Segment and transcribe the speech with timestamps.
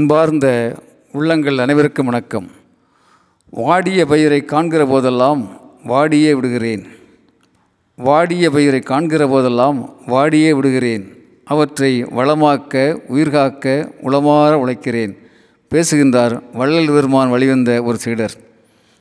[0.00, 0.74] அன்பார்ந்த
[1.12, 2.50] உள்ளங்கள் அனைவருக்கும் வணக்கம்.
[3.50, 6.86] வாடிய பயிரை காண்கிற போதெல்லாம் வாடியே விடுகிறேன்.
[7.96, 11.24] வாடிய பயிரை காண்கிற போதெல்லாம் வாடியே விடுகிறேன்.
[11.44, 15.16] அவற்றை வளமாக்க உயிர்காக்க உளமாற உழைக்கிறேன்.
[15.68, 18.34] பேசுகின்றார் வள்ளல் பெருமான் வழிவந்த ஒரு சீடர்.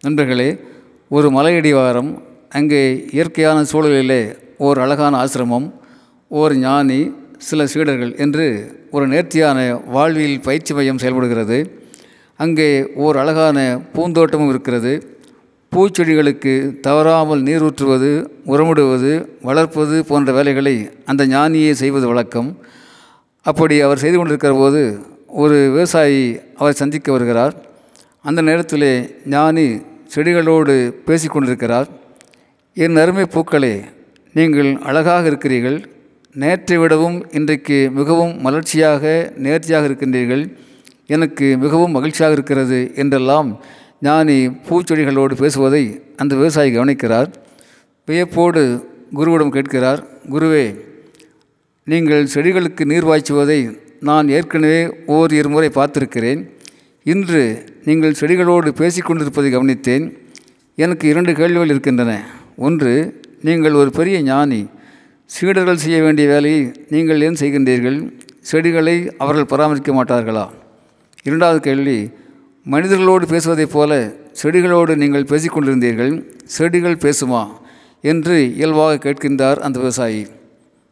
[0.00, 0.60] நண்பர்களே
[1.08, 5.72] ஒரு மலையடிவாரம் அங்கே இயற்கையான சூழலிலே ஓர் அழகான ஆசிரமம்
[6.28, 7.12] ஓர் ஞானி
[7.46, 8.46] சில சீடர்கள் என்று
[8.96, 9.58] ஒரு நேர்த்தியான
[9.94, 11.58] வாழ்வியல் பயிற்சி மையம் செயல்படுகிறது.
[12.42, 12.68] அங்கே
[13.04, 13.58] ஓர் அழகான
[13.94, 14.92] பூந்தோட்டமும் இருக்கிறது.
[15.72, 16.54] பூச்செடிகளுக்கு
[16.86, 18.10] தவறாமல் நீர் ஊற்றுவது
[18.52, 19.12] உரமிடுவது
[19.48, 20.74] வளர்ப்பது போன்ற வேலைகளை
[21.10, 22.50] அந்த ஞானியே செய்வது வழக்கம்.
[23.46, 24.82] அப்படி அவர் செய்து கொண்டிருக்கிற போது
[25.42, 26.24] ஒரு விவசாயி
[26.60, 27.54] அவர் சந்திக்க வருகிறார்.
[28.28, 28.92] அந்த நேரத்திலே
[29.34, 29.66] ஞானி
[30.14, 30.74] செடிகளோடு
[31.06, 31.88] பேசிக்கொண்டிருக்கிறார்
[32.84, 33.74] என் அருமை பூக்களே
[34.34, 35.78] நீங்கள் அழகாக இருக்கிறீர்கள்.
[36.34, 39.02] நேற்றை விடவும் இன்றைக்கு மிகவும் மலர்ச்சியாக
[39.44, 40.44] நேர்த்தியாக இருக்கின்றீர்கள்.
[41.14, 43.48] எனக்கு மிகவும் மகிழ்ச்சியாக இருக்கிறது என்றெல்லாம்
[44.06, 45.82] ஞானி பூச்செடிகளோடு பேசுவதை
[46.16, 47.28] அந்த விவசாயி கவனிக்கிறார்.
[48.08, 48.62] வியப்போடு
[49.18, 50.00] குருவிடம் கேட்கிறார்
[50.34, 50.64] குருவே
[51.84, 53.60] நீங்கள் செடிகளுக்கு நீர் பாய்ச்சுவதை
[54.08, 54.82] நான் ஏற்கனவே
[55.16, 56.40] ஓர் இருமுறை பார்த்திருக்கிறேன்.
[57.12, 57.44] இன்று
[57.84, 60.06] நீங்கள் செடிகளோடு பேசிக்கொண்டிருப்பதை கவனித்தேன்.
[60.74, 62.12] எனக்கு இரண்டு கேள்விகள் இருக்கின்றன.
[62.56, 62.92] ஒன்று
[63.48, 64.62] நீங்கள் ஒரு பெரிய ஞானி
[65.34, 68.12] சீடர்கள் செய்ய வேண்டிய வேலையை நீங்கள் ஏன் செய்கின்றீர்கள்?
[68.40, 70.48] செடிகளை அவர்கள் பராமரிக்க மாட்டார்களா?
[71.22, 72.10] இரண்டாவது கேள்வி
[72.70, 77.48] மனிதர்களோடு பேசுவதைப் போல செடிகளோடு நீங்கள் பேசிக்கொண்டிருந்தீர்கள் செடிகள் பேசுமா?
[78.02, 80.26] என்று இயல்பாக கேட்கின்றார் அந்த விவசாயி.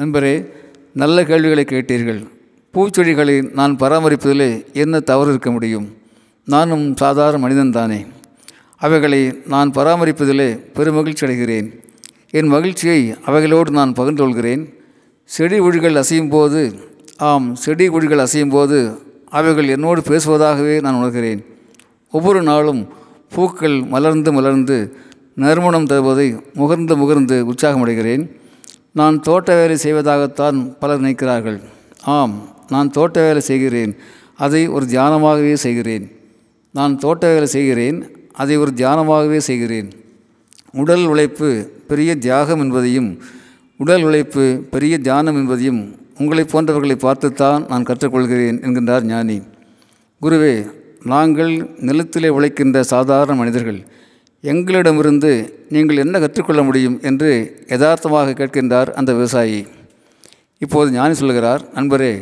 [0.00, 0.46] நண்பரே
[0.94, 2.26] நல்ல கேள்விகளை கேட்டீர்கள்.
[2.74, 5.96] பூச்செடிகளை நான் பராமரிப்பதிலே என்ன தவறு இருக்க முடியும்?
[6.44, 8.06] நானும் சாதாரண மனிதன்தானே.
[8.76, 11.68] அவைகளை நான் பராமரிப்பதிலே பெருமகிழ்ச்சி அடைகிறேன்
[12.38, 14.62] என் மகிழ்ச்சியை அவைகளோடு நான் பகிர்ந்து கொள்கிறேன்.
[15.24, 16.60] செடி ஒழிகள் அசையும் போது
[17.16, 18.78] ஆம் செடி ஒழிகள் அசையும் போது
[19.28, 21.40] அவைகள் என்னோடு பேசுவதாகவே நான் உணர்கிறேன்.
[22.10, 22.88] ஒவ்வொரு நாளும்
[23.34, 24.96] பூக்கள் மலர்ந்து மலர்ந்து
[25.34, 28.24] நறுமணம் தருவதை முகர்ந்து முகர்ந்து உற்சாகமடைகிறேன்.
[28.92, 31.60] நான் தோட்ட வேலை செய்வதாகத்தான் பலர் நினைக்கிறார்கள்.
[32.04, 32.34] ஆம்
[32.68, 33.96] நான் தோட்ட வேலை செய்கிறேன்
[34.36, 36.10] அதை ஒரு தியானமாகவே செய்கிறேன்.
[36.70, 37.98] நான் தோட்ட வேலை செய்கிறேன்
[38.32, 39.90] அதை ஒரு தியானமாகவே செய்கிறேன்.
[40.74, 41.48] உடல் உழைப்பு
[41.92, 43.10] பெரிய தியாகம் என்பதையும்
[43.80, 44.44] உடல் உழைப்பு
[44.74, 45.80] பெரிய தியானம் என்பதையும்
[46.22, 49.38] உங்களை போன்றவர்களை பார்த்துத்தான் நான் கற்றுக்கொள்கிறேன் என்கின்றார் ஞானி.
[50.22, 50.54] குருவே
[51.12, 51.52] நாங்கள்
[51.88, 53.80] நிலத்திலே உழைக்கின்ற சாதாரண மனிதர்கள்.
[54.44, 55.32] எங்களிடமிருந்து
[55.74, 57.30] நீங்கள் என்ன கற்றுக்கொள்ள முடியும் என்று
[57.72, 59.60] யதார்த்தமாக கேட்கின்றார் அந்த விவசாயி.
[60.64, 62.12] இப்போது ஞானி சொல்கிறார் நண்பரே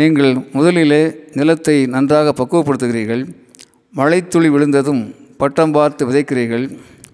[0.00, 1.02] நீங்கள் முதலிலே
[1.40, 3.24] நிலத்தை நன்றாக பக்குவப்படுத்துகிறீர்கள்.
[3.94, 5.02] மழைத்துளி விழுந்ததும்
[5.40, 6.66] பட்டம் பார்த்து விதைக்கிறீர்கள்.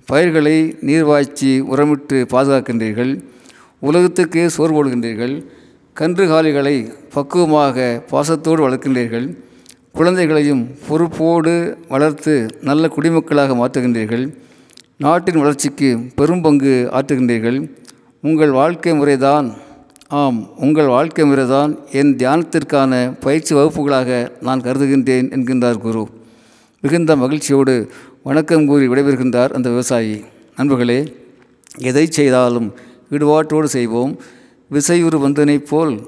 [0.08, 0.56] பயிர்களை
[0.88, 3.10] நீர்வாய்ச்சி உரமிட்டு பாதுகாக்கின்றீர்கள்
[3.88, 5.34] உலகத்துக்கே சோறு போடுகின்றீர்கள்
[5.96, 6.74] கன்றுகாலிகளை
[7.14, 9.26] பக்குவமாக பாசத்தோடு வளர்க்கின்றீர்கள்
[9.98, 11.54] குழந்தைகளையும் பொறுப்போடு
[11.92, 12.34] வளர்த்து
[12.68, 14.24] நல்ல குடிமக்களாக மாற்றுகின்றீர்கள்
[15.04, 17.58] நாட்டின் வளர்ச்சிக்கு பெரும் பங்கு ஆற்றுகின்றீர்கள்.
[18.24, 19.48] உங்கள் வாழ்க்கை முறைதான்
[20.20, 22.92] ஆம் உங்கள் வாழ்க்கை முறைதான் என் தியானத்திற்கான
[23.24, 24.10] பயிற்சி வகுப்புகளாக
[24.46, 26.04] நான் கருதுகின்றேன் என்கின்றார் குரு.
[26.84, 27.74] மிகுந்த மகிழ்ச்சியோடு
[28.22, 30.24] வணக்கம் கூறி விடைபெறுகின்றார் அந்த விவசாயி.
[30.56, 31.14] நண்பர்களே
[31.78, 32.72] எதை செய்தாலும்
[33.10, 34.20] ஈடுபாட்டோடு செய்வோம்.
[34.70, 36.00] விசையுறு வந்தனைப் போல்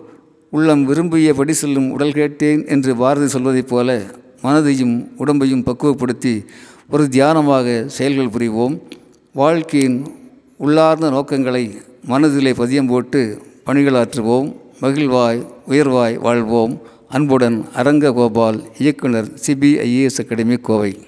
[0.51, 4.03] உள்ளம் விரும்பியபடி செல்லும் உடல் கேட்டேன் என்று பாரதி சொல்வதைப் போல
[4.43, 6.45] மனதையும் உடம்பையும் பக்குவப்படுத்தி
[6.91, 8.81] ஒரு தியானமாக செயல்கள் புரிவோம்.
[9.33, 10.07] வாழ்க்கையின்
[10.57, 14.57] உள்ளார்ந்த நோக்கங்களை மனதிலே பதியம் போட்டு பணிகளாற்றுவோம்.
[14.81, 16.81] மகிழ்வாய் உயர்வாய் வாழ்வோம்.
[17.09, 20.99] அன்புடன் அரங்க கோபால் இயக்குனர் சிபிஐஏஎஸ் அகாடமி கோவை.